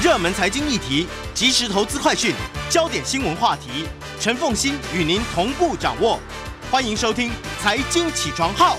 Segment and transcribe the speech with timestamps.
[0.00, 2.32] 热门财经议题、即时投资快讯、
[2.70, 3.84] 焦点新闻话题，
[4.20, 6.20] 陈凤欣与您同步掌握。
[6.70, 7.30] 欢迎收听
[7.60, 8.76] 《财经起床号》。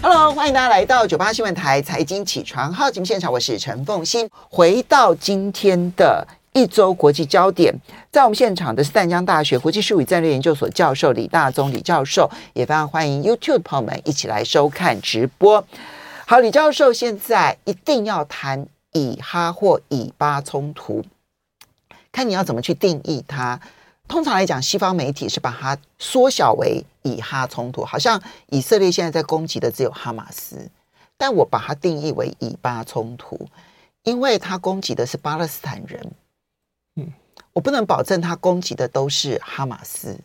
[0.00, 4.30] Hello，欢迎大家来到九八新闻台《财经起床号》节目现场，我是陈凤欣。
[4.48, 7.74] 回到今天的一周国际焦点，
[8.12, 15.64] 在我们现场的是淡江大学国际事务与战略研究所教授李大宗李教授，也非常欢迎 YouTube 朋友们一起来收看直播。
[16.26, 18.68] 好，李教授现在一定要谈。
[18.92, 21.04] 以哈或以巴冲突，
[22.10, 23.60] 看你要怎么去定义它。
[24.08, 30.70] 通常来讲，西方媒体是把它缩小为以哈冲突，好像以色列现在在攻击的只有哈马斯，
[31.18, 33.46] 但我把它定义为以巴冲突，
[34.04, 36.10] 因为它攻击的是巴勒斯坦人。
[36.96, 37.12] 嗯，
[37.52, 40.18] 我不能保证它攻击的都是哈马斯。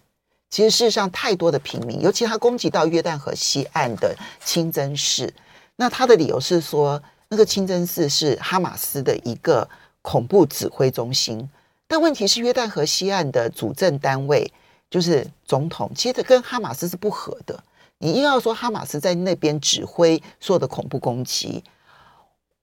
[0.50, 5.34] 其实事实上，太多的平民，尤其他攻击到约旦河西岸的清真寺，
[5.76, 7.04] 那他的理由是说。
[7.30, 9.68] 那个清真寺是哈马斯的一个
[10.02, 11.50] 恐怖指挥中心，
[11.88, 14.52] 但问题是约旦河西岸的主政单位
[14.90, 17.64] 就是总统，其实跟哈马斯是不合的。
[18.00, 21.64] 你硬要说哈马斯在那边指挥所有的恐怖攻击，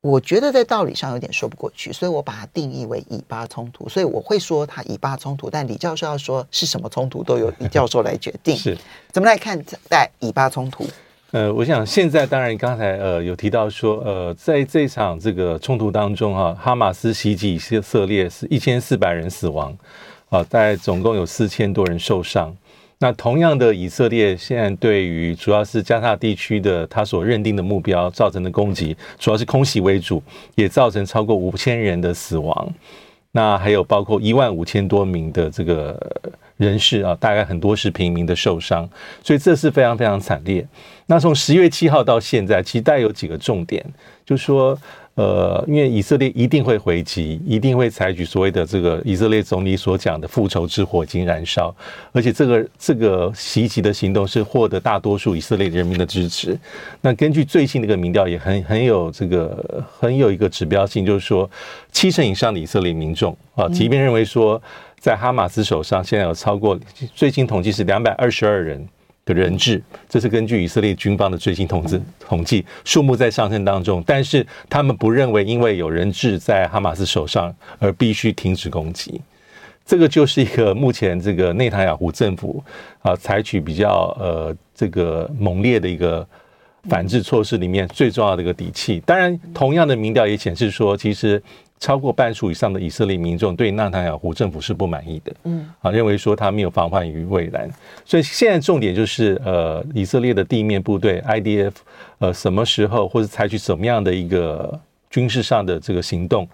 [0.02, 3.89] 我觉得在道理上有点说不过去，所以我把它定义为以巴冲突。
[3.89, 8.55] 所以我会说它以巴冲突，但李教授要说是什么冲突，都由李教授来决定。
[8.58, 8.77] 是
[9.11, 9.58] 怎么来看
[9.89, 10.86] 待以巴冲突？
[11.33, 19.73] 呃，我想现在当然刚才呃有提到说，呃，在这场这个冲突当中哈，哈马斯袭击以色列是一千四百人死亡，
[20.28, 22.52] 啊，大概总共有四千多人受伤。
[22.98, 30.20] 那同样的，以色列现在对于主要是加萨地区的他所认定的目标造成的攻击，主要是空袭为主，
[30.57, 32.74] 也造成超过五千人的死亡。
[33.30, 35.97] 那还有包括一万五千多名的这个
[36.61, 38.87] 人士啊，大概很多是平民的受伤，
[39.25, 40.67] 所以这是非常非常惨烈。
[41.07, 43.83] 那从十月七号到现在，其实带有几个重点，
[44.27, 44.79] 就是说，
[45.15, 51.75] 呃，因为以色列一定会回击，一定会采取所谓的这个以色列总理所讲的复仇之火已经燃烧，
[52.13, 56.57] 而且这个这个袭击的行动是获得大多数以色列人民的支持。
[57.01, 61.51] 那根据最新的一个民调，也很很有这个很有一个指标性，就是说，
[61.91, 64.63] 七成以上的以色列民众啊，即便认为说
[65.00, 66.78] 在哈马斯手上现在有超过
[67.14, 68.86] 最新统计是两百二十二人。
[69.27, 79.20] 的人质，这是根据以色列军方的最新统计，统计数目在上升当中，但是他们不认为因为有人质在哈马斯手上而必须停止攻击。
[79.84, 82.64] 这个就是一个目前这个内塔尼亚胡政府
[83.02, 86.27] 啊采取比较呃这个猛烈的一个
[86.88, 89.00] 反制措施里面最重要的一个底气。
[89.05, 91.40] 当然，同样的民调也显示说，其实。
[91.80, 97.68] 超过半数以上的以色列民众对纳坦雅胡政府是不满意的，嗯，啊，认为说他没有防范于未然，
[98.05, 101.73] 所以现在重点就是，呃，以色列的地面部队 IDF，
[102.18, 106.46] 呃，什么时候或者采取什么样的一个军事上的这个行动，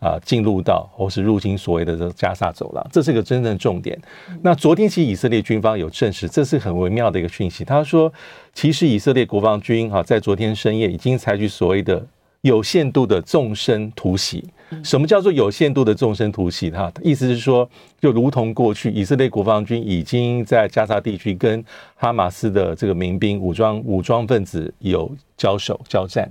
[0.00, 4.00] 啊，进入到或是入侵所谓的这个加沙走廊，这是一个真正重点。
[4.40, 8.10] 那昨天其实以色列军方有证实，这是很微妙的一个讯息，他说，
[8.54, 12.02] 其实以色列国防军啊，在昨天深夜已经采取所谓的
[12.40, 14.42] 有限度的纵深突袭。
[14.82, 16.70] 什么叫做有限度的纵深突袭？
[16.70, 17.68] 哈意思是说，
[18.00, 26.30] 就如同过去以色列国防军已经在加沙地区跟哈马斯的这个民兵武装武装分子有交手交战。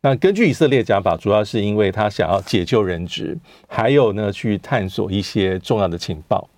[0.00, 3.36] 那根据以色列讲法，主要是因为他想要解救人质，
[3.66, 6.48] 还有呢去探索一些重要的情报。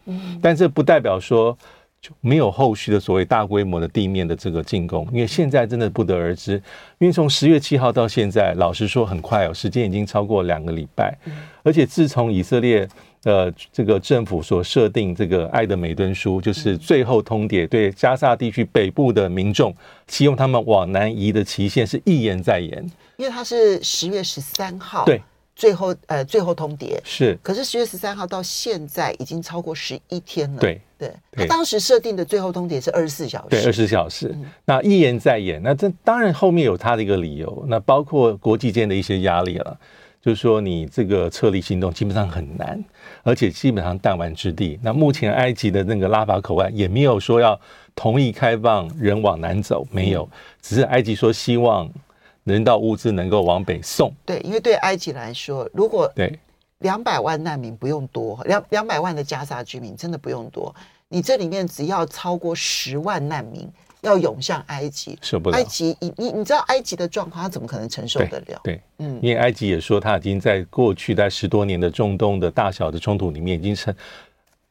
[0.40, 1.56] 但这不代表说。
[2.02, 6.54] 就没有后续的所谓大规模的地面的这个进攻，因为现在真的不得而知。
[6.98, 11.16] 因为从十月七号到现在，老实说很快哦，时间已经超过两个礼拜。
[11.62, 12.88] 而且自从以色列
[13.22, 19.72] 呃这个政府所设定这个爱的美敦书，就是最后通牒，对加萨地区北部的民众，
[20.08, 22.84] 希望他们往南移的期限是一延再延。
[23.16, 25.04] 因为它是十月十三号。
[25.04, 25.22] 对。
[25.62, 30.58] 最后，呃，最后通牒是，可是十月十三号到现在已经超过十一天了。
[30.58, 34.32] 对对，他当时设定的最后通牒是二十四小时，对，二十四小时。
[34.34, 39.78] 嗯、那一言再言，那这当然后面有他的一个理由，那包括国际间的一些压力了，
[40.20, 42.84] 就是说你这个撤离行动基本上很难，
[43.22, 44.80] 而且基本上弹丸之地。
[44.82, 47.56] 那目前埃及的那个拉法口岸也没有说要
[47.94, 50.28] 同意开放人往南走，没有，
[50.60, 51.88] 只是埃及说希望。
[52.44, 54.12] 人道物资能够往北送。
[54.24, 56.38] 对，因为对埃及来说，如果对
[56.78, 60.74] 两百万难民不用多，两两百万的加沙居民真的不用多，
[61.08, 63.68] 你这里面只要超过十万难民。
[64.02, 65.56] 要涌向埃及，受不了。
[65.56, 68.60] 埃及，你你你知道埃及的状况，他怎么可能承受得了？
[68.64, 73.94] 对，对嗯，因为埃及也说，他已经在过去在十多年的中东的大小的冲突里面，已经成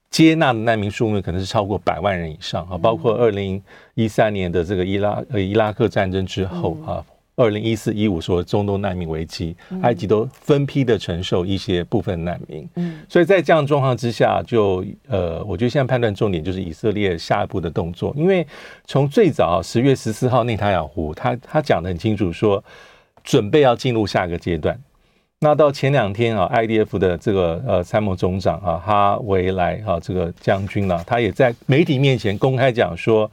[0.10, 3.64] 接纳的难民数目可能是超过百万人以上啊，包括二零
[3.94, 7.02] 一三年的这个伊拉呃伊拉克战争之后啊。
[7.38, 18.46] 嗯二零一四一五说中东难民危机，埃及都分批的承受一些部分难民，嗯，所以在这样状况之下，就呃，我觉得现在判断重点就是以色列下一步的动作，因为
[18.86, 22.64] 从最早十月十四号内塔雅胡他他讲的很清楚，说
[23.24, 24.78] 准备要进入下一个阶段。
[25.40, 33.32] 那到前两天啊，IDF 的这个呃参谋总长啊哈维莱啊这个将军呢，他也在媒体面前公开讲说，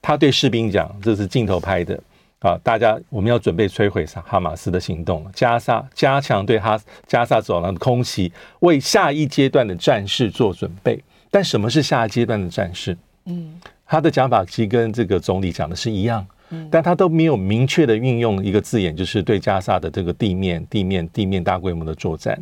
[0.00, 2.00] 他对士兵讲，这是镜头拍的。
[2.46, 2.60] 啊！
[2.62, 11.02] 大家，我们要准备摧毁哈马斯的行动，加沙加强对哈加沙走廊的空袭，为下一阶段的战事做准备。
[11.30, 12.96] 但什么是下一阶段的战事？
[13.24, 22.40] 嗯，他的讲法其实跟这个总理讲的是一样，嗯，但他都没有明确的运用一个字眼，就是对加沙的这个地面、地面、地面大规模的作战。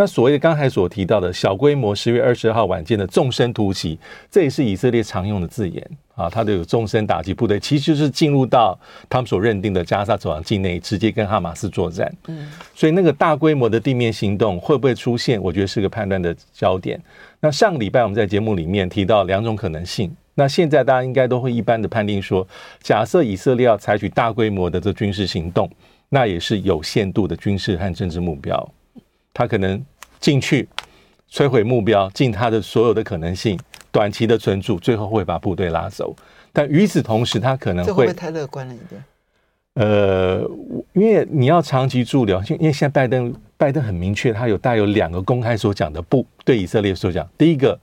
[0.00, 3.98] 那所谓的刚才所提到的小规模，十月二十号晚间的纵深突袭，
[4.30, 6.26] 这也是以色列常用的字眼啊。
[6.26, 8.74] 它的有纵深打击部队，其实就是进入到
[9.10, 12.10] 他们所认定的加沙走廊境内，直接跟哈马斯作战。
[12.28, 15.38] 嗯，所以那个大规模的地面行动会不会出现？
[15.42, 16.98] 我觉得是个判断的焦点。
[17.38, 22.48] 那上个礼拜我们在节目里面提到两种可能性，那现在大家应该都会一般的判定说，
[22.82, 25.70] 假设以色列要采取大规模的这军事行动，
[26.08, 28.66] 那也是有限度的军事和政治目标。
[29.32, 29.82] 他可能
[30.18, 30.68] 进去
[31.30, 33.58] 摧毁目标，尽他的所有的可能性，
[33.92, 36.14] 短期的存住，最后会把部队拉走。
[36.52, 39.04] 但与此同时，他可能会，会会太乐观了一点？
[39.74, 40.40] 呃，
[40.92, 47.26] 因为你要长期驻留，因为现在拜登拜登很明确，他有带有两个公开所讲的不对以色列所讲。
[47.38, 47.78] 第一个，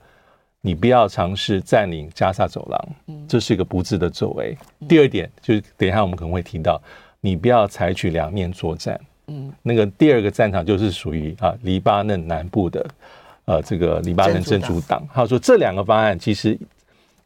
[0.60, 4.56] 你不要尝试占领加沙走廊，这是一个不智的作为。
[4.88, 6.80] 第二点就是，等一下我们可能会提到，
[7.22, 9.00] 你不要采取两面作战。
[9.28, 12.86] 嗯，那个第二个战场就是属于啊，黎巴嫩南部的
[13.46, 15.06] 呃，这个黎巴嫩真主党。
[15.14, 16.58] 他说这两个方案其实，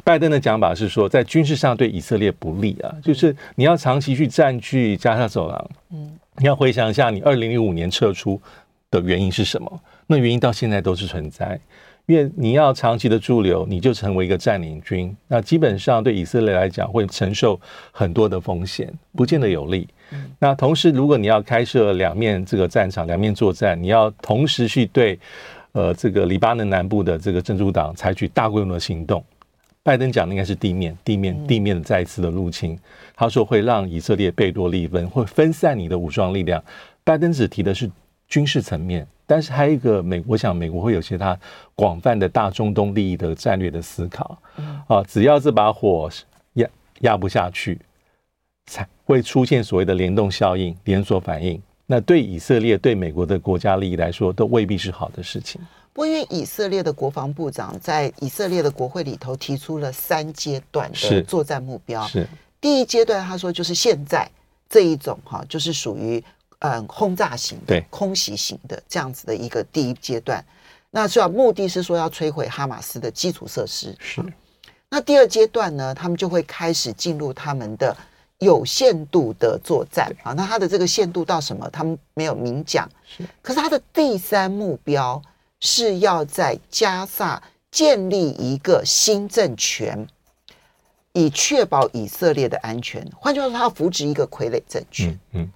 [0.04, 8.42] 拜登的讲法是说，在军事上对以色列不利啊，就是你要长期去占据加沙走廊，嗯，你要回想一下，你二零零五年撤出
[8.90, 9.82] 的原因是什么？
[10.08, 11.60] 那原因到现在都是存在。
[12.08, 17.58] 因为你要长期的驻留，你就成为一个占领军，那基本上对以色列来讲会承受
[17.92, 19.88] 很多的风险，不见得有利。
[20.40, 25.18] 那同时，如果你要开设两面这个战场，两面作战，你要同时去对
[25.72, 29.24] 呃这个黎巴嫩南部的这个真主党采取大规模的行动。
[29.84, 32.78] 拜登讲的应该是地面、地面、地面的再一次的入侵，
[33.16, 36.64] 他说会让以色列贝多利分，会分散你的武装力量。
[37.04, 37.90] 拜登只提的是
[38.28, 39.08] 军事层面。
[39.26, 41.40] 但是还有一个美，我想美国会有些他
[41.74, 44.38] 广泛的大中东利益的战略的思考
[44.88, 46.10] 啊，只要这把火
[46.56, 46.68] 压
[47.00, 47.80] 压不下去，
[48.72, 51.62] 才会出现所谓的联动效应、连锁反应。
[51.86, 55.60] 那对以色列、对美国的国家利益来说，都未必是好的事情。
[55.92, 62.26] 不过，因为以色列的国防部长在以色列的国会里头提出了三阶段的作战目标，是
[62.62, 64.30] 第一阶段，他说就是现在
[64.70, 66.24] 这一种哈，就是属于。
[66.64, 70.46] 嗯，轰炸型的、空袭型的这样子的一个第一阶段，
[70.92, 73.96] 那主要目的是说要摧毁哈马斯的基础设施。
[73.98, 74.24] 是，
[74.88, 77.98] 那第二阶段呢，他们就会开始进入他们的
[78.42, 80.34] 有限度的作战啊。
[80.34, 81.70] 那他的这个限度到什么？
[81.70, 82.88] 他们没有明讲。
[83.08, 85.22] 是，可是他的第三目标
[85.60, 90.08] 是要在加萨建立一个新政权，
[91.14, 93.08] 以确保以色列的安全。
[93.16, 95.10] 换句话说，他要扶植一个傀儡政权。
[95.32, 95.44] 嗯。
[95.44, 95.52] 嗯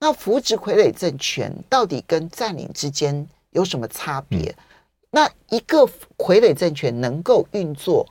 [0.00, 4.50] 那扶植傀儡政权到底跟占领之间有什么差别？
[4.50, 4.56] 嗯、
[5.12, 5.86] 那一个
[6.18, 8.06] 傀儡政权能够运作，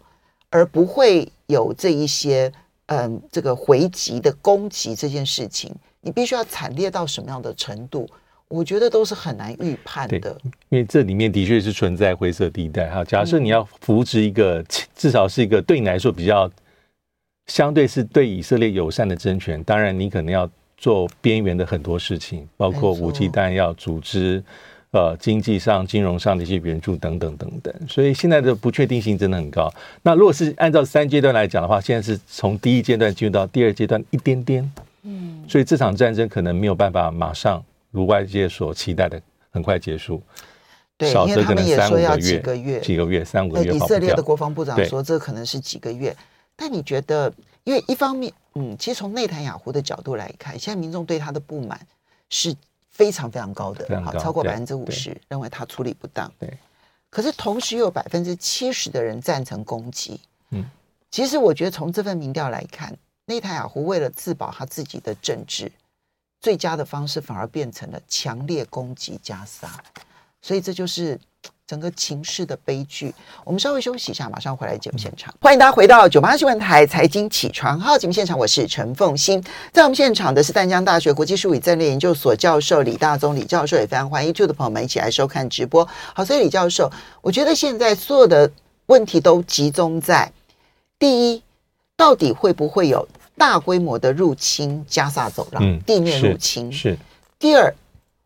[0.49, 2.51] 而不会有这一些
[2.87, 8.09] 嗯，这个回击的攻击这件事情，你必须要惨烈到什么样的程度？
[8.47, 10.37] 我觉得都是很难预判的。
[10.69, 13.03] 因为这里面的确是存在灰色地带哈。
[13.03, 16.49] 假设你要扶植一个、嗯、至少是一个对你来说比较
[17.47, 20.49] 相对是对以色列友善的政权，当然你可能要。
[20.75, 24.43] 做边缘的很多事情，包括武器弹药、组织、
[24.93, 27.73] 呃，经济上、金融上的一些援助等等等等。
[27.89, 29.67] 所以现在的不确定性真的很高。
[30.03, 34.71] 那如果是按照三阶段来讲的话，现在是从第一阶段进入到第二阶段一点点。
[35.01, 39.19] 嗯，所以这场战争可能没有办法马上如外界所期待的
[39.49, 40.21] 很快结束。
[40.95, 43.73] 对，少则可能三五个月，几个月，几个月，三五个月。
[43.73, 46.15] 以色列的国防部长说，这可能是几个月。
[46.55, 47.33] 但你觉得
[47.63, 51.79] 因为一方面，嗯，其实从内塔尼亚胡的角度来看，现在民众对他的不满
[52.29, 52.55] 是
[52.93, 56.31] 非常非常高的，非常高，超过百分之五十认为他处理不当。
[56.39, 56.57] 对，
[57.09, 60.21] 可是同时又有百分之七十的人赞成攻击。
[60.51, 60.63] 嗯，
[61.11, 62.95] 其实我觉得从这份民调来看，
[63.25, 65.71] 内塔尼亚胡为了自保他自己的政治，
[66.39, 69.83] 最佳的方式反而变成了强烈攻击加沙，
[70.43, 71.19] 所以这就是。
[71.65, 73.11] 整个情势的悲剧，
[73.45, 75.33] 我们稍微休息一下，马上回来节目现场。
[75.39, 79.41] 欢迎大家回到九八新闻台财经起床号节目现场，我是陈凤欣。
[79.71, 85.87] 在我们现场的是淡江大学国际术语战略研究所教授李大宗李教授，也非常欢迎 YouTube 的朋友们一起来收看直播。
[86.13, 88.51] 好，所以李教授，我觉得现在所有的
[88.87, 90.31] 问题都集中在
[90.99, 91.41] 第一，
[91.95, 93.07] 到底会不会有
[93.37, 96.69] 大规模的入侵加萨走廊，嗯、地面入侵？
[96.69, 96.89] 是。
[96.89, 96.97] 是
[97.39, 97.73] 第二。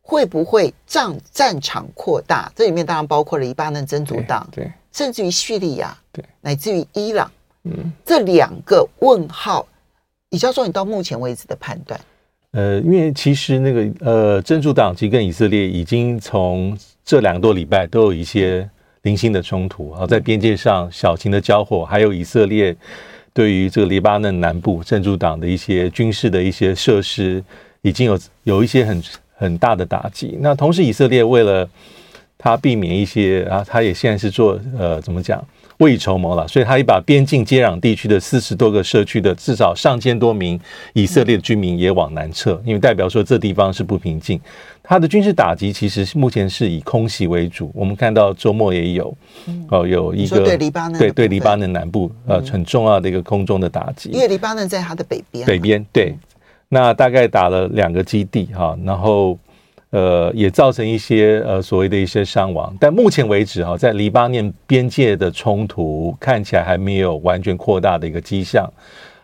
[0.10, 2.50] 会不会战战场扩大？
[2.56, 7.30] 这里面当然包括了黎巴嫩真主党，对，甚至于叙利亚，对，乃至于伊朗，
[7.66, 9.68] 嗯，这两个问号，
[10.30, 12.00] 李教授，你到目前为止的判断？
[12.52, 18.68] 呃，因为其实那个呃，真主党及跟以色列已经从这两个多礼拜都有一些
[19.02, 22.74] 零星的冲突啊，在边界上小型的交火，还有以色列
[23.34, 27.44] 对于这个黎巴嫩南部真主党的一些军事的一些设施，
[27.82, 29.04] 已经有有一些很。
[29.38, 30.38] 很大的打击。
[30.42, 31.70] 那同时，以色列为了
[32.38, 35.44] 他避免一些啊，他也现在是做呃，怎么讲，
[35.78, 40.60] 未雨绸缪了，所以他也把边境接壤地区的四十多个社区的至少上千多名
[40.94, 44.40] 以色列居民也往南撤，因为代表说这地方是不平静。
[44.84, 47.70] 他的军事打击其实目前是以空袭为主。
[47.74, 49.14] 我们看到周末也有
[49.70, 56.16] 哦，有一个对黎巴嫩对对黎巴嫩南部呃很重要的一个空中的打击，因为黎巴嫩在它的北边，北边对。
[56.70, 59.38] 那大概打了两个基地哈，然后
[59.90, 68.70] 呃也造成一些呃所谓的一些伤亡，但目前为止哈，在黎巴嫩边界的冲突看起来还没有完全扩大的一个迹象。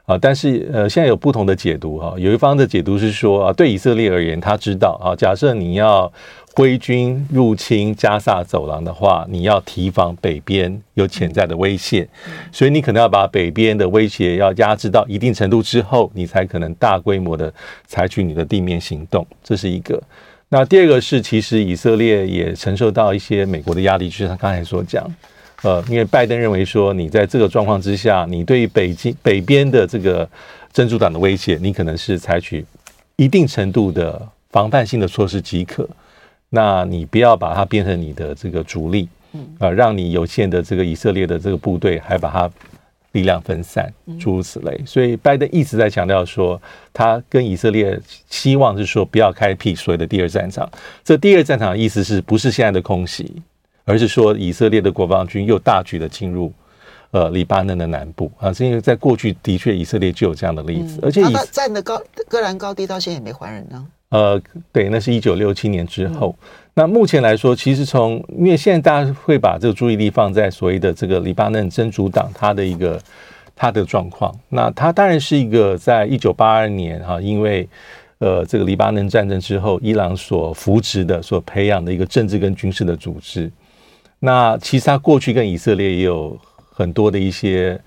[0.06, 6.12] 啊，但是呃现在有不同的解读哈，有一方的解读是说啊，对以色列而言，他知道啊，假设你要。
[6.56, 12.08] 挥军入侵加萨走廊的话，你要提防北边有潜在的威胁，
[12.52, 17.52] 所以你可能要把北边的威胁要压制到一定程度之后，你才可能大规模的
[17.88, 19.26] 采取你的地面行动。
[19.44, 20.00] 这是一个。
[20.50, 25.04] 那第二个是，其实以色列也承受到一些美国的压力，就是他刚才所讲，
[25.64, 30.30] 呃，因为拜登认为说，你在这个状况之下，你对于北京北边的这个
[30.72, 32.66] 真主党的威胁，你可能是采取
[33.16, 35.88] 一定程度的防范性的措施即可。
[36.50, 39.10] 那你不要把它变成你的这个主力，
[39.58, 42.52] 啊，让你有限的这个以色列的这个部队还把它
[43.14, 44.80] 力量分散，诸如此类。
[44.86, 50.70] 所以拜登一直在强调说，他跟以色列希望是说不要开辟所谓的第二战场。
[51.04, 53.42] 这第二战场的意思是不是现在的空袭，
[53.86, 56.52] 而是说以色列的国防军又大举的进入
[57.12, 63.86] 呃黎巴嫩的南部啊，是因为在过去的确以色列就有这样的例子，而且以占的高戈兰高地到现在也没还人呢。
[64.10, 64.40] 呃，
[64.72, 66.36] 对，那是一九六七年之后。
[66.76, 73.02] 那目前来说，其实从因为现在大家会把这个注意力放在所谓的这个黎巴嫩真主党它的一个
[73.56, 74.34] 它的状况。
[74.50, 77.68] 那它当然是一个在一九八二年哈，因为
[78.20, 83.52] 呃这个黎巴嫩战争之后，伊朗所扶植的、所培养的一个政治跟军事的组织。
[84.24, 86.38] 那其实他过去跟以色列也有
[86.72, 87.80] 很多的一些。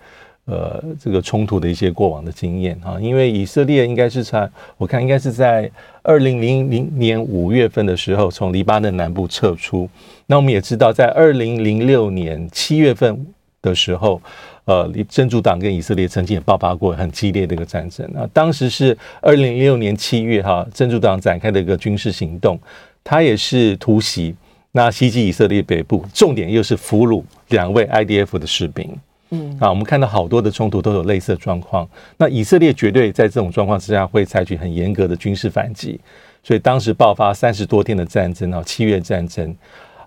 [0.49, 5.69] 呃，这个冲突的一些过往的经验哈，因为以色列应该是在我看应该是在
[6.05, 9.91] 二零零零年五月份的时候从黎巴嫩南部撤出。
[10.27, 13.27] 那我们也知道，在二零零六年七月份
[13.61, 14.23] 的时候，
[14.67, 18.23] 呃，真主党跟以色列曾经也爆发过很激烈的一个战争啊。
[18.33, 22.57] 当时是二零零六年七月哈，真主党展开的一个军事行动，
[23.03, 24.33] 它也是突袭，
[24.77, 28.95] 那袭击以色列北部，重点又是俘虏两位 IDF 的士兵。
[29.31, 31.89] 嗯啊，我们看到好多的冲突都有类似的状况。
[32.19, 35.99] 那以色列绝对在这种状况之下会采取很严格的军事反击，
[36.43, 39.57] 所以当时爆发三十多天的战争啊，七月战争。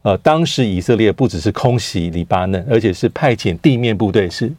[0.04, 4.54] 呃，当时以色列不只是空袭黎巴嫩，而且是派遣地面部队，是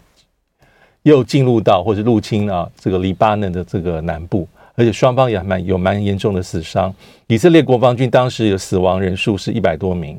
[1.05, 4.49] 又进入到或者入侵啊这个黎巴嫩的这个南部，
[4.81, 6.95] 而且双方也蛮有蛮严重的死伤。
[7.27, 10.19] 以色列国防军当时有死亡人数是一百多名，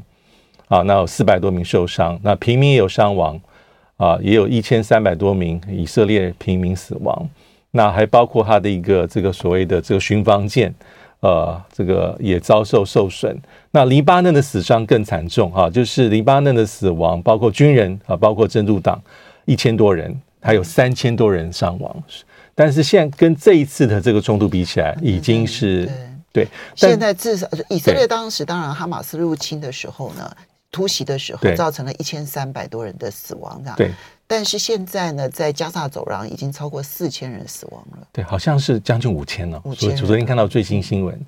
[0.67, 3.39] 啊，那有四百多名受伤，那平民也有伤亡。
[3.97, 7.29] 啊，也有一千三百多名以色列平民死亡，
[7.69, 10.73] 那还包括他的一个这个所谓的这个巡防舰，
[11.19, 13.39] 呃，这个也遭受受损。
[13.69, 18.99] 那黎巴嫩的死伤更惨重啊，就是黎巴嫩的死亡，包括军人啊，包括真主党
[19.45, 22.03] 一千多人，还有三千多人伤亡。
[22.61, 25.89] 但是现在跟这一次的这个冲突比起来，已经是
[26.31, 26.47] 对。
[26.75, 30.31] 现在至少以色列当时当然哈马斯入侵的时候呢。
[30.73, 33.75] 突袭的时候，造成了一千三百多人的死亡，这样。
[33.75, 33.91] 对。
[34.25, 38.07] 但是现在呢，在加萨走廊已经超过四千人死亡了。
[38.13, 39.59] 对，好像是将近五千了。
[39.65, 39.93] 五千。
[39.97, 41.19] 昨天看到最新新闻。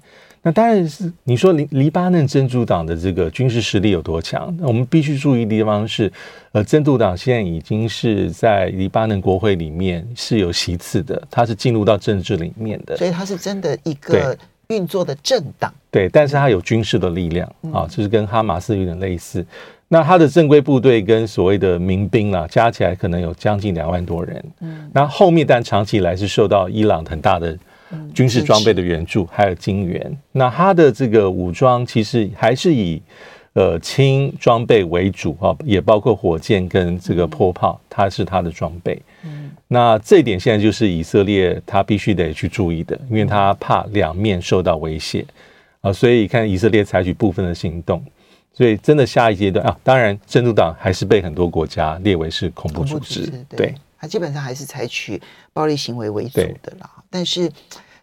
[0.46, 4.54] 那当然是你说黎黎巴嫩真主党的这个军事实力有多强？
[4.60, 6.12] 那我们必须注意的地方是，
[6.52, 15.74] 呃，真主党现在已经是在黎巴嫩国会里面是有席次的，它是进入到政治里面的，所以它是真的一个运作的政党。
[15.90, 19.46] 对，但是它有军事的力量啊，就是跟哈马斯有点类似。
[19.88, 24.44] 那它的正规部队跟所谓的民兵啊，加起来可能有将近两万多人。
[24.60, 27.58] 嗯，那后面但长期以来是受到伊朗很大的。
[28.14, 33.02] 军事装备的援助还有金援，那他的这个武装其实还是以
[33.54, 39.00] 呃轻装备为主啊，也包括火箭跟这个迫炮，它是它的装备。
[39.24, 45.26] 嗯，那这一点现在就是以色列他必须得去注意的，因为他怕两面受到威胁
[45.82, 48.04] 啊，所以看以色列采取部分的行动，
[48.54, 55.22] 所以真的下一阶段啊，当然真主党还是被很多国家列为是恐怖组织，对，他基本上还是采取
[55.54, 57.52] 暴力行为为主的啦，但是。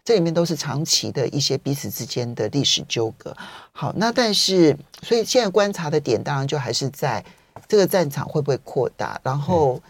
[0.03, 3.37] 这里面都是长期的一些彼此之间的历史纠葛。
[3.71, 7.23] 好，那但是，所以现在观察的点，当然就还是在
[7.69, 9.21] 这个战场会不会扩大。
[9.23, 9.81] 然后，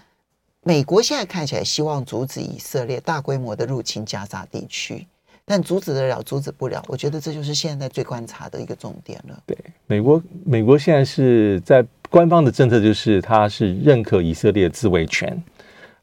[0.64, 5.06] 美国现在看起来希望阻止以色列大规模的入侵加沙地区，
[5.44, 6.84] 但阻止得了，阻止不了。
[6.88, 9.42] 我觉得这就是现在最观察的一个重点了。
[9.46, 15.40] 对，美国，美国现在是在官方的政策，就是他是认可以色列自卫权。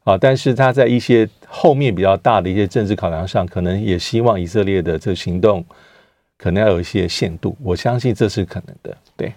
[0.08, 5.62] 啊，但是他在一些后面比较大的一些政治考量上，可能也希望以色列的这个行动
[6.38, 7.54] 可能要有一些限度。
[7.62, 8.96] 我相信这是可能的。
[9.18, 9.34] 对，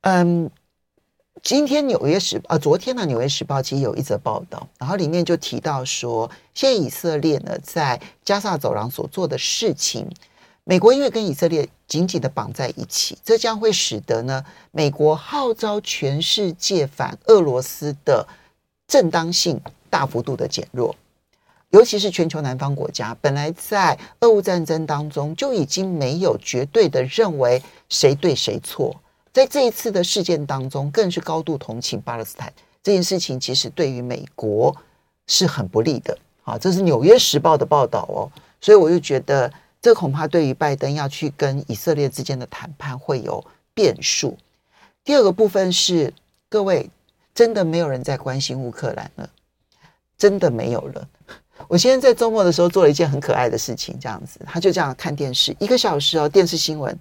[0.00, 0.50] 嗯，
[1.40, 10.04] 今天《纽约时报》啊，昨天呢，《纽约时报》其实有一则报道，然后里面就提到说，现在以色列呢在加萨走廊所做的事情，
[10.64, 18.26] 美国因为跟以色列紧紧的绑在一起，这将会使得呢，美国号召全世界反俄罗斯的
[18.88, 19.60] 正当性。
[19.90, 20.94] 大幅度的减弱，
[21.70, 28.94] 尤其是全球南方国家，本来在俄乌战争当中就已经没有绝对的认为谁对谁错，
[29.32, 34.74] 在这一次的事件当中，更是高度同情巴勒斯坦这件事情，其实对于美国
[35.26, 36.16] 是很不利的。
[36.44, 44.34] 啊，这是《纽约时报》的报道哦，所以我就觉得这恐怕对于拜登要去跟以色列之间的谈判会有变数。
[45.04, 46.10] 第二个部分是，
[46.48, 46.88] 各位
[47.34, 49.28] 真的没有人在关心乌克兰了。
[50.18, 51.08] 真的没有了。
[51.66, 56.96] 我今天在周末的时候做了一件很可爱的事情，这样子，他就这样看电视一个小时哦，电视新闻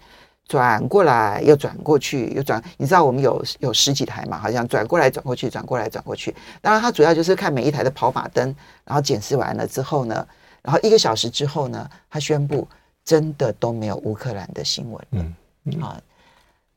[0.47, 6.35] 转过来又转过去又转，你知道我们有有十几台嘛，好像转过来转过去，转过来转过去。
[6.61, 10.27] 当然，他主要就是看每一台的跑马灯，然后检视完了之后呢，
[10.61, 12.67] 然后一个小时之后呢，他宣布
[13.03, 15.07] 真的都没有乌克兰的新闻了。
[15.11, 16.01] 嗯，嗯啊，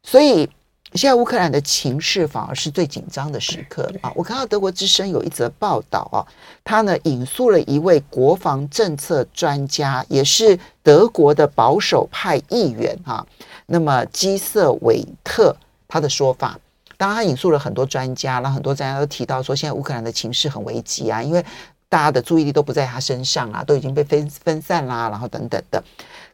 [0.03, 0.49] 所以。
[0.95, 4.13] 现在乌克兰的情势反而是最紧张的时刻啊！
[4.17, 6.27] 我看到德国之声有一则报道啊，
[6.65, 13.25] 他呢引述了一位国防政策专家，也是德国的保守派议员哈。
[13.67, 16.59] 那么基瑟韦特他的说法，
[16.97, 21.45] 当然他引述了很多专家，然后很多专家都提到说，现在乌克兰的情势很危急啊，因为
[21.89, 25.81] 大家的注意力都不在他身上啊，都已经被分分散啦，然后等等的。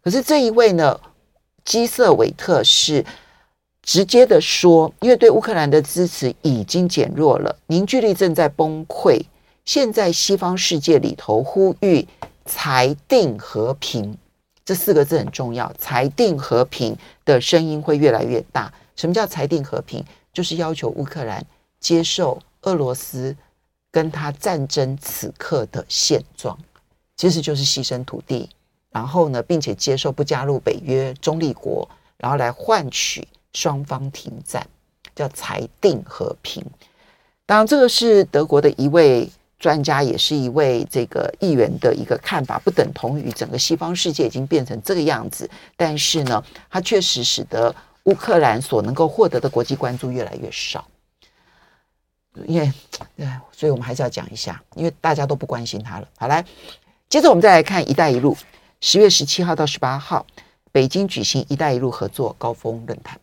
[0.03, 0.99] 可是这一位呢，
[1.63, 3.05] 基瑟韦特是。
[3.87, 9.23] 直接的说，因为对乌克兰的支持已经减弱了，凝聚力正在崩溃。
[9.65, 12.07] 现在西方世界里头呼吁
[12.45, 14.19] 裁定和平
[14.65, 18.75] 这四个字很重要，裁定和平的声音会越来越大。
[18.97, 20.05] 什么叫裁定和平？
[20.33, 21.47] 就是要求乌克兰
[21.79, 23.37] 接受俄罗斯
[23.93, 26.59] 跟他战争此刻的现状，
[27.17, 28.51] 其实就是牺牲土地，
[28.91, 33.27] 然后呢，并且接受不加入北约中立国，然后来换取。
[33.57, 34.67] 双方停战，
[35.15, 36.63] 叫裁定和平。
[37.47, 39.27] 当然，这个是德国的一位
[39.59, 45.49] 专家，也是一位这个议员的一个看法，不等同于整个西方世界已经变成这个样子。
[45.75, 50.87] 但是呢，它确实使得乌克兰所能够获得的国际关注越来越少。
[52.47, 52.71] 因为，
[53.51, 56.07] 所以我们还是要讲一下，因为大家都不关心它了。
[56.19, 56.45] 好，来，
[57.09, 58.37] 接着我们再来看“一带一路”。
[58.83, 60.27] 十月十七号到十八号，
[60.71, 63.19] 北京举行“一带一路”合作高峰论坛。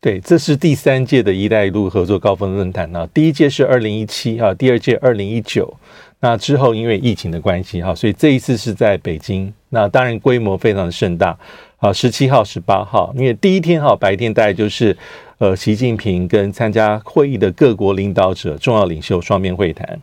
[0.00, 3.04] 对，这是第三届的一带一路合作高峰论坛呢。
[3.12, 5.76] 第一届是二零一七啊，第二届二零一九。
[6.20, 9.52] 那之后因为疫情的关系哈，所以这一次是在北京。
[9.70, 11.36] 那当然规模非常的盛大
[11.78, 13.12] 啊，十七号、十八号。
[13.16, 14.96] 因为第一天哈白天大概就是
[15.38, 20.00] 呃习近平跟参加会议的各国领导者、重要领袖双边会谈。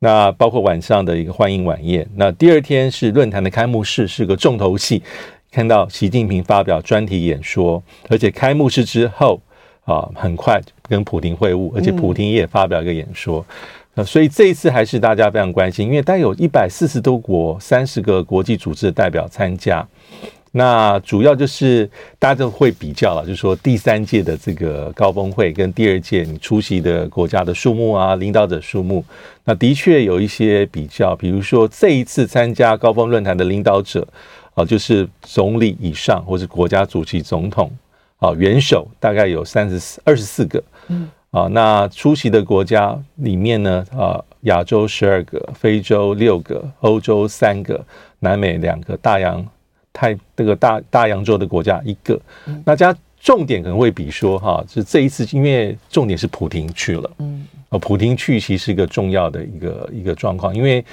[0.00, 2.04] 那包括晚上的一个欢迎晚宴。
[2.16, 5.00] 那第二天是论坛的开幕式，是个重头戏。
[5.50, 9.40] 看到习近平发表专题演说，而且开幕式之后，
[9.84, 13.44] 啊，很快跟普京会晤，而且普京也发表一个演说。
[13.94, 19.84] 呃，所以这一次还是大家非常关心，因为大概有一百四十多国、三十个国际组织的代表参加。
[20.52, 29.04] 那主要就是大家都会比较了，就是说第三届的这个高峰会跟第二届你出席的国家的数目啊，领导者数目，
[29.44, 31.14] 那的确有一些比较。
[31.16, 34.06] 比如说这一次参加高峰论坛的领导者
[34.58, 37.70] 啊，就是总理以上或是国家主席、总统
[38.18, 40.62] 啊，元首大概有三十四、二十四个。
[40.88, 41.08] 嗯。
[41.30, 47.84] 啊，那出席的国家里面呢，啊，亚洲十二个，非洲六个，欧洲三个，
[48.20, 49.46] 南美两个，大洋。
[49.90, 52.20] 太这个大大洋洲的国家一个，
[52.64, 57.44] 那家重点可能会比说哈，是这一次因为重点是普丁去了，嗯，
[57.80, 60.84] 普丁去其实是一个重要的一个一个状况，因为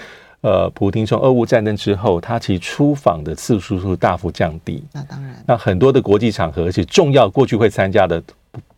[0.41, 8.21] 呃，普丁从俄乌战争之后，他其实出访的次数是大幅降低，那当然，那很多的国际场合，而且重要过去会参加的。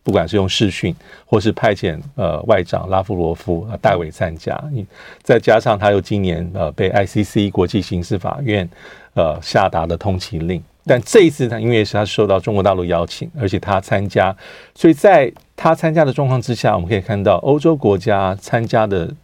[0.02, 0.92] 不管是用视讯，
[1.26, 4.58] 或是派遣呃外长拉夫罗夫啊代为参加，
[5.22, 8.68] 再加上他又今年呃被 ICC 国际刑事法院
[9.14, 14.34] 呃下达的通缉令，但这一次他因为是他受到中国大陆邀请，而且他参加，
[14.74, 19.14] 所以在他参加的状况之下，我们可以看到欧洲国家参加的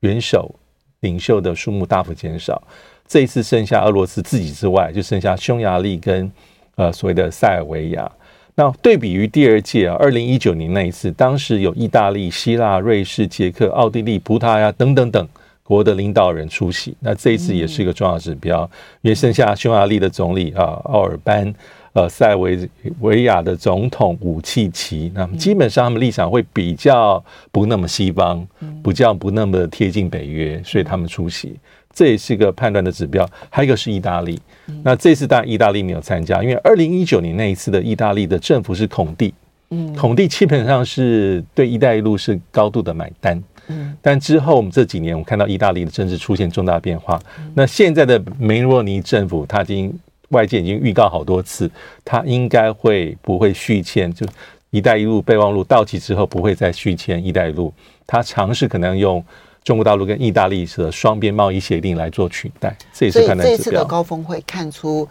[0.00, 0.52] 元首
[1.00, 2.62] 领袖的数目大幅减少，
[3.06, 6.30] 这一次剩下俄罗斯自己之外，就剩下匈牙利跟
[6.76, 8.10] 呃所谓的塞尔维亚。
[8.54, 15.28] 那对比于第二届啊，二零一九年那一次，当时有意大利、希腊、瑞士、捷克、奥地利、葡萄牙等等等
[15.62, 16.96] 国的领导人出席。
[16.98, 18.68] 那这一次也是一个重要指标，
[19.02, 21.54] 因为剩下匈牙利的总理啊奥尔班，
[21.98, 22.68] 呃塞维
[23.00, 28.46] 维亚的总统武契奇，那么基本上他们立场会比较不那么西方，
[28.84, 31.56] 比较不那么贴近北约，所以他们出席。
[31.92, 34.40] 这也是一个判断的指标，还有一个是意大利。
[34.84, 39.34] 那这次当然意大利没有参加，因为二零一九年那一次的意大利的政府是孔蒂，
[39.70, 47.20] 嗯，孔蒂基本上是对“一带一路”是高度的买单，嗯，但之后我们这几年我们看到意大利的政治出现重大变化，
[47.54, 49.92] 那现在的梅洛尼政府，他已经
[50.28, 51.70] 外界已经预告好多次，
[52.04, 54.26] 他应该会不会续签，就
[54.70, 57.72] “一带一路”备忘录到期之后不会再续签“一带一路”，
[58.06, 59.24] 他尝试可能用。
[59.64, 63.36] 中国大陆跟意大利的双边贸易协定来做取代，这也是看。
[63.36, 65.06] 这次的高峰会看出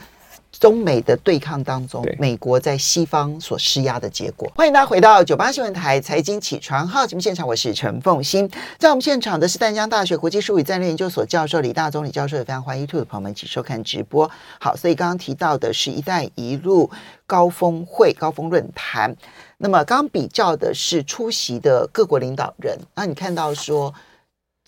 [0.60, 4.52] 中美的对抗当中，美国在西方所施压的结果。
[4.56, 8.50] 欢迎大家回到九八新闻台财经起床号节目现场，我是陈凤欣。
[8.78, 14.30] 在我们现场的是淡江大学国际事务与战略研究所教授李大中李教授，也非常欢迎 YouTube 的朋友们一起收看直播。
[14.60, 16.90] 好，所以刚刚提到的是一带一路
[17.26, 19.16] 高峰会高峰论坛，
[19.58, 23.94] 那么刚刚比较的是出席的各国领导人，那你看到说。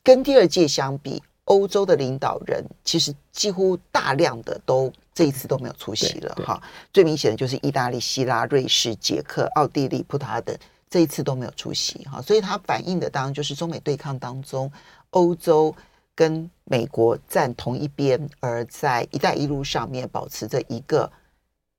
[0.02, 6.62] 跟第二届相比，欧洲的领导人其实几乎大量的都这一次都没有出席了哈。
[6.94, 10.56] 最明显的就是意大利、希腊、瑞士、捷克、奥地利、葡萄牙等
[10.90, 12.22] 这一次都没有出席哈。
[12.22, 14.72] 所以它反映的当然就是中美对抗当中，
[15.10, 15.76] 欧洲
[16.14, 21.12] 跟美国站同一边，而在“一带一路”上面保持着一个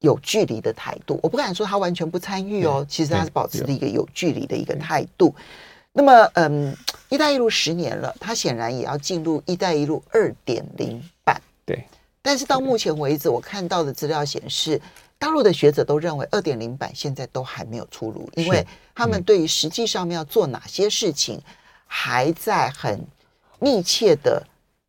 [0.00, 1.20] 有距离的态度。
[1.22, 5.32] 我不敢说他完全不参与哦，其实他是保持着一个有距离的一个态度。
[5.92, 6.76] 那么，嗯
[7.10, 11.40] ，“一带一路”十年了，它显然也要进入“一带一路”二点零版。
[11.66, 11.84] 对，
[12.22, 14.80] 但是到目前为止，我看到的资料显示，
[15.18, 21.42] 大陆的学者都认为二点零版现在都还没有出炉，因为他们对于实际上面要做哪些事情，
[21.86, 23.04] 还在很
[23.58, 24.40] 密切的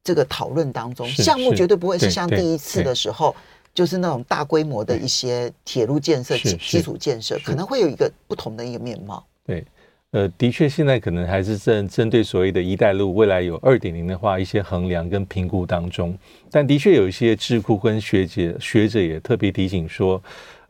[0.04, 1.10] 这个讨论当中。
[1.10, 3.36] 项目绝对不会是像第一次的时候，
[3.74, 9.26] 就是那种大规模的一些铁路建设、基基础建设，可能会有一个不同的一个面貌。
[9.44, 9.66] 对。
[10.12, 16.14] 呃，的确，现在可能还是正针对所谓的一带路未来有二点零的话，一些衡量跟评估当中。
[16.52, 20.22] 但的确有一些智库跟学姐学者也特别提醒说，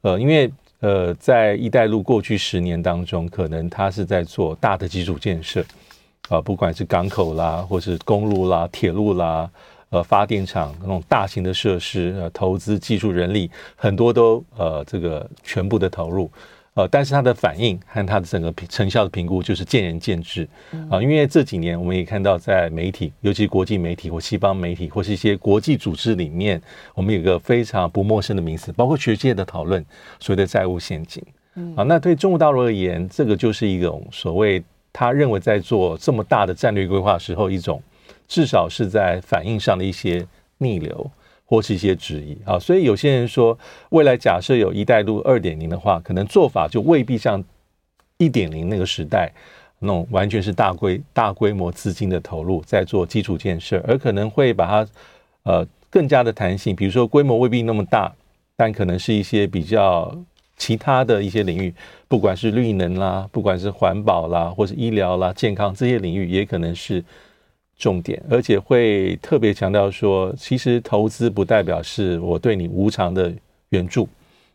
[0.02, 0.52] 呃，因为
[0.82, 5.66] 呃，在一带路过去十年当中，可能它是在做大的基础建设
[6.30, 9.50] 啊，不管是港口啦，或是公路啦、铁路啦，
[9.90, 16.30] 呃，发电厂那种大型的设施，呃，投资技术人力很多都呃这个全部的投入。
[16.74, 20.48] 呃，但是它的反应和它的整个成效的评估就是见仁见智
[20.90, 21.02] 啊。
[21.02, 26.62] 因为这几年我们也看到，在媒体，尤其国际媒体或西方媒体或是一些国际组织里面，
[26.96, 29.86] 我们有个非常不陌生的名词，包括学界的讨论，
[30.20, 31.22] 所谓的债务陷阱。
[31.76, 37.84] 啊，那对中国大陆而言，这个就是一种所谓他认为在做这么大的战略规划时候，一种
[38.30, 40.26] 至少是在反应上的一些
[40.58, 41.12] 逆流。
[41.52, 42.38] 或是一些质疑。
[42.46, 43.60] 啊，所以有些人说，
[43.90, 47.44] 未来假设有一带路二点零的话，可能做法就未必像
[48.18, 49.30] 一点零那个时代
[49.80, 54.88] 那种完全是大规大规模资金的投入在做基础建设，而可能会把它
[55.44, 58.10] 呃更加的弹性，比如说规模未必那么大，
[58.56, 60.18] 但可能是一些比较
[60.56, 61.74] 其他的一些领域，
[62.08, 67.04] 不管是绿能啦，不管是环保啦，或是医疗啦、健康这些领域，也可能是
[67.82, 73.34] 重点，而且会特别强调说，其实投资不代表是我对你无偿的
[73.70, 74.08] 援助，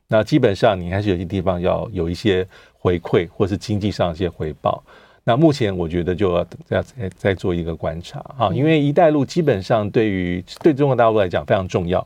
[0.07, 2.47] 那基本上你还是有些地方要有一些
[2.79, 4.81] 回馈，或是经济上一些回报。
[5.25, 11.99] 那目前我觉得就要再再再做一个观察啊，因为“一带一路”基本上对于对中国大陆来讲非常重要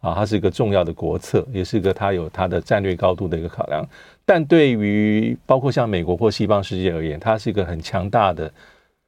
[0.00, 3.86] 啊，它是一个重要的国策，也是一个它有它的战略高度的一个考量。
[4.24, 8.50] 但对于包括像美国或西方世界而言，它是一个很强大的、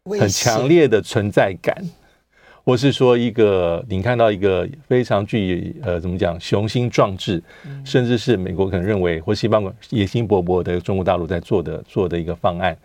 [0.06, 1.76] 很强烈的存在感，
[2.64, 7.42] 或是说一个你看到一个非常具呃怎么讲雄心壮志，
[7.84, 12.76] 甚至是美国可能认为或西方野心勃勃的中国大陆在做的做的一个方案。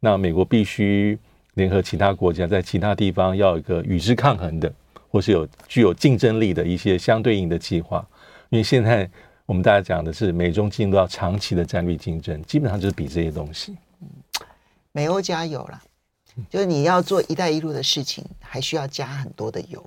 [0.00, 1.18] 那美国必须
[1.54, 4.72] 联合其他国家，在其他地方要有一个与之抗衡的，
[5.10, 8.06] 或是有具有竞争力的一些相对应的计划。
[8.50, 9.10] 因为现在
[9.44, 13.76] 我们大家讲的是美中进入到长期的战略竞争，基本上就是比这些东西。
[14.92, 15.82] 美欧加油了，
[16.48, 19.84] 就是你要做“一带一路”的事情，还需要加很多的油。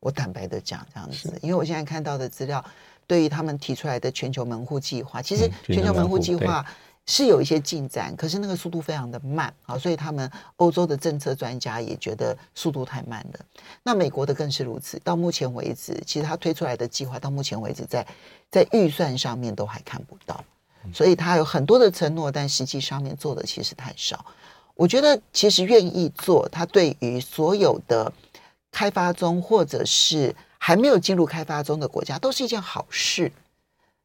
[0.00, 2.64] 我坦白的讲，这样子，因为我现在看到的资料，
[3.06, 6.64] 对于他们提出来的全球门户计划，其实全球门户计划。
[7.06, 13.40] 是有一些进展，可是那个速度非常的慢啊，所以他们欧洲的政策专家也觉得速度太慢了。
[13.82, 18.06] 那美国的更是如此，到目前为止，其实他推出来的计划到目前为止在
[18.48, 20.44] 在预算上面都还看不到，
[20.92, 24.24] 所以他有很多的承诺，但实际上面做的其实太少。
[24.80, 28.10] 我觉得其实愿意做，他对于所有的
[28.72, 33.30] 开发中或者是还没有进入开发中的国家都是一件好事，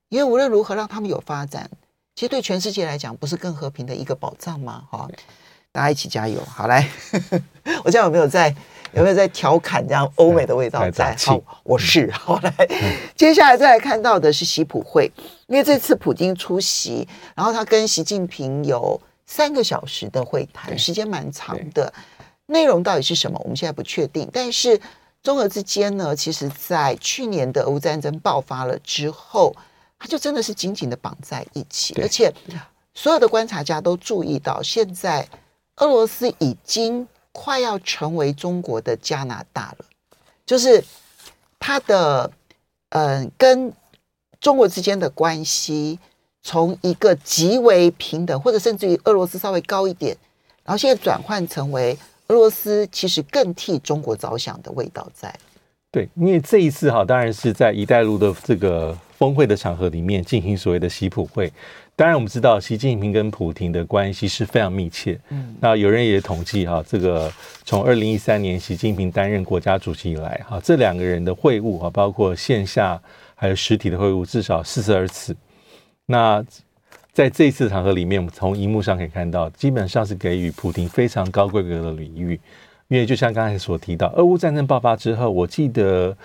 [0.10, 1.70] 因为无论如何让他们有发展。
[2.14, 4.84] 其实对全世界来讲，不是更和平的一个保障吗？
[4.92, 5.08] 哈，
[5.72, 6.44] 大家一起加油！
[6.44, 6.86] 好来，
[7.86, 8.54] 我这样有没有在
[8.94, 11.16] 有没有在调侃这样欧美的味道在？
[11.16, 12.54] 好，我是好来。
[13.16, 15.10] 接下来再来看到的是习普会，
[15.48, 21.94] 因为这次普京出席，然后他跟习近平有三个小时的会谈，时间蛮长的。
[22.46, 23.40] 内容到底是什么？
[23.44, 24.30] 我们现在不确定。
[24.32, 24.80] 但是
[25.24, 29.56] 中俄之间呢，其实在去年的俄乌战争爆发了之后。
[29.98, 32.32] 它就真的是紧紧的绑在一起，而且
[32.94, 35.26] 所有的观察家都注意到，现在
[35.78, 39.86] 俄罗斯已经快要成为中国的加拿大了，
[40.46, 40.84] 就是
[41.58, 42.30] 它的
[42.90, 43.72] 嗯、呃、跟
[44.42, 45.98] 中国之间的关系，
[46.46, 50.16] 从一个极为平等，或者甚至于俄罗斯稍微高一点，
[50.64, 55.34] 然后现在转换成为俄罗斯其实更替中国着想的味道在。
[55.92, 58.96] 对，因为这一次哈，当然是在“一带一路”的这个。
[59.18, 61.50] 峰会的场合里面进行所谓的习普会，
[61.96, 65.18] 当然我们知道习近平跟普京的关系是非常密切。
[65.30, 67.32] 嗯，那有人也统计哈，这个
[67.64, 73.02] 从二零一三年习近平担任国家主席以来，哈，这两个人的会晤啊，包括线下
[73.36, 75.34] 还有实体的会晤，至少四十二次。
[76.06, 76.44] 那
[77.12, 82.40] 在这一次场合里面，我们从荧幕上可以看到，基本上是给予普京非常高规格的礼遇，
[82.88, 86.16] 因为就像刚才所提到，俄乌战争爆发之后，我记得。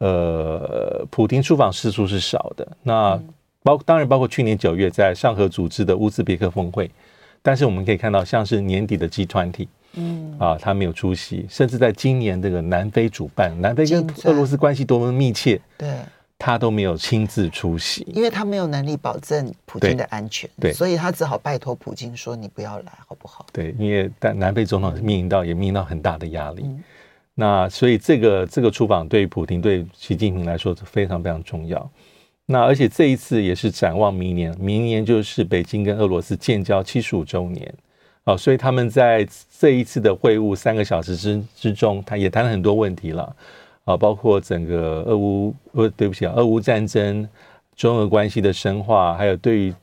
[0.00, 2.64] 呃，普京出访次数是少的。
[2.84, 3.20] 那
[3.64, 6.88] 包当然包括去年九月在上合组织的乌兹别克峰会，
[7.42, 15.92] 但是我们可以看到，像是年底的集团体嗯啊，他没有出席，甚至在今年这个南非主办，南非跟俄罗斯关系多么密切，对，
[16.38, 26.62] 他都没有亲自出席，因为他没有能力保证普京的安全，对，所以他只好拜托普京说：“你不要来，好不好？”对，因为但南非总统面临到也面临到很大的压力。
[26.64, 26.82] 嗯
[27.40, 31.88] 那所以这个这个出访对于普京对习近平来说是非常非常重要。
[32.46, 37.72] 那而且这一次也是展望明年，明年就是北京跟俄罗斯建交七十五周年
[38.24, 39.24] 啊，所以他们在
[39.56, 43.36] 这一次的会晤三个小时之之中，他也谈了很多问题了
[43.88, 47.28] 啊，包括整个俄乌呃对不起啊，俄乌战争、
[47.74, 49.74] 中俄关系的深化，还有对于。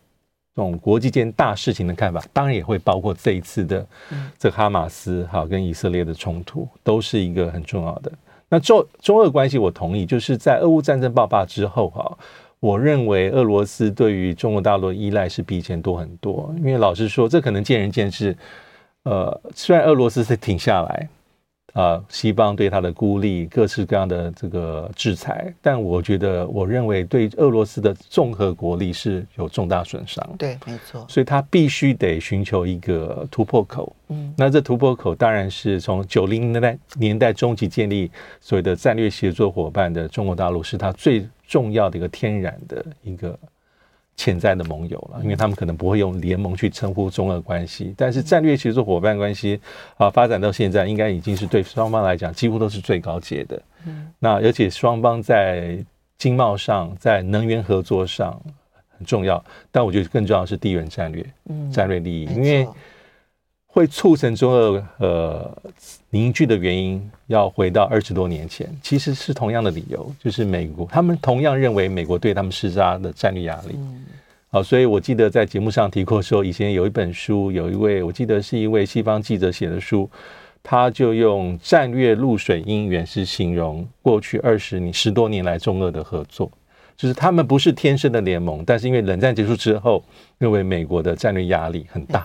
[0.57, 3.85] 这种国际间大事情的看法，当然也会包括这一次的
[4.39, 8.09] 这哈马斯哈跟以色列的冲突，都是一个很重要的。
[8.47, 12.17] 那中中俄关系，我同意，就是在俄乌战争爆发之后哈，
[12.61, 16.49] 我认为俄罗斯对于中国大陆的依赖是比以前多很多。
[16.59, 18.33] 因为老实说，这可能见仁见智。
[19.03, 21.09] 呃，虽然俄罗斯是停下来。
[21.75, 30.25] 啊，西方对他的孤立，各式各样的这个制裁，但我觉得，我认为对俄罗斯的综合国力是有重大损伤。
[30.37, 31.05] 对，没错。
[31.09, 33.93] 所以他必须得寻求一个突破口。
[34.07, 38.09] 嗯，那这突破口当然是从九零年代年代中期建立
[38.39, 43.37] 所谓的战略协作伙伴的中国大陆，是他最重要的一个天然的一个。
[44.15, 49.59] 潜在的盟友了，因为他们可能不会用联盟去称呼中俄关系，但是战略协作伙伴关系
[49.97, 53.61] 啊，发展到现在，应该已经是对双方来讲几乎都是最高阶的。
[53.85, 55.77] 嗯，那而且双方在
[56.17, 58.41] 经贸上、在能源合作上，
[58.97, 62.65] 很重要，但我觉得更重要的是地缘战略，嗯，战略利益，因为
[63.75, 65.61] 会促成中俄呃
[66.09, 73.75] 凝聚的原因，要回到二十多年前，其实是同样的理由，就是美国他们同样认为美国对他们施加的战略压力。
[73.75, 74.05] 嗯。
[74.49, 80.09] 好，所以我记得在节目上提过说，以前有一本书，有一位我记得是一位西方记者写的书，
[80.63, 86.49] 他就用战略露水姻缘是形容过去二十年十多年来中俄的合作，
[86.95, 90.01] 就是他们不是天生的联盟，但是因为冷战结束之后，
[90.37, 92.23] 认为美国的战略压力很大，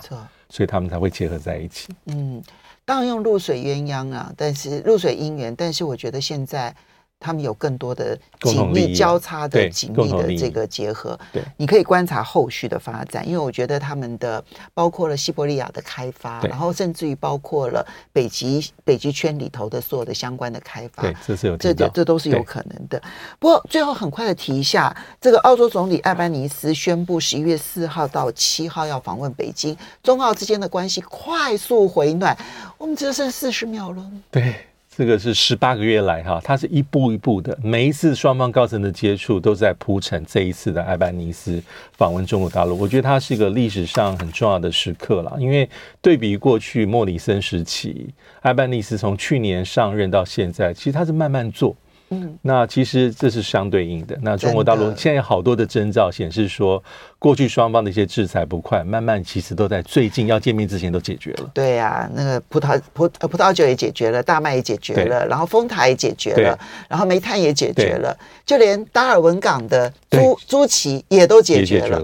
[0.51, 1.87] 所以他们才会结合在一起。
[2.05, 2.43] 嗯，
[2.85, 6.75] 当然用露水鸳鸯啊，但是露水姻缘，但是我觉得现在。
[7.21, 22.99] 他们有更多的紧密交叉的紧密的这个结合，对，你可以观察后续的发展，因为我觉得他们的包括了西伯利亚的开发，然后甚至于包括了北极北极圈里头的所有的相关的开发，对，这是有这这都是有可能的。
[23.37, 32.35] 不过最后很快的提一下，这个澳洲总理艾班尼斯宣布十一月四号到七号要访问北京，中澳之间的关系快速回暖，
[32.79, 34.55] 我们只剩四十秒了，对。
[34.93, 42.77] 这个是十八个月来哈，它是一步一步的，每一次双方高层的接触都在铺陈这一次的埃班尼斯访问中国大陆。
[42.77, 45.67] 我觉得它是一个历史上很重要的时刻了，因为
[46.01, 51.73] 对比过去莫里森时期，埃班尼斯从去年上任到现在，其实他是慢慢做。
[52.11, 54.17] 嗯，那其实这是相对应的。
[54.21, 56.83] 那中国大陆现在有好多的征兆显示说，
[57.17, 61.49] 过去双方的一些制裁不快，慢慢其实都在最近要见面之前都解决了。
[61.53, 72.01] 对呀、啊，那个葡萄葡葡萄酒也解决了，大麦也解决了，然后丰台也解决了，然后煤炭也解决了，就连达尔文港的朱朱骐也都解决了。